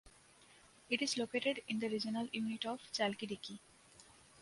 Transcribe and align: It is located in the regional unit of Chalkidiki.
It 0.89 1.03
is 1.03 1.15
located 1.15 1.61
in 1.67 1.77
the 1.77 1.87
regional 1.87 2.27
unit 2.33 2.65
of 2.65 2.79
Chalkidiki. 2.91 3.59